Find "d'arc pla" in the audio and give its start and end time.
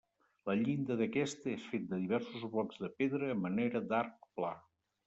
3.95-4.57